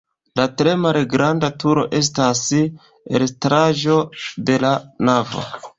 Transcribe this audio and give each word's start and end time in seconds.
La 0.39 0.45
tre 0.61 0.71
malgranda 0.85 1.51
turo 1.63 1.83
estas 1.99 2.43
elstaraĵo 2.59 4.03
de 4.51 4.63
la 4.67 4.77
navo. 5.11 5.51